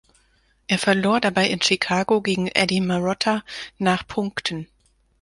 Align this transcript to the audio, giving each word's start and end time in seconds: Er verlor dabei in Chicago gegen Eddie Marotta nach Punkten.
Er 0.65 0.79
verlor 0.79 1.21
dabei 1.21 1.47
in 1.51 1.61
Chicago 1.61 2.21
gegen 2.23 2.47
Eddie 2.47 2.81
Marotta 2.81 3.43
nach 3.77 4.07
Punkten. 4.07 4.65